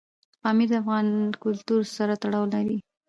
پامیر 0.41 0.67
د 0.71 0.73
افغان 0.81 1.07
کلتور 1.43 1.81
سره 1.97 2.13
تړاو 2.21 2.45
لري. 2.53 2.77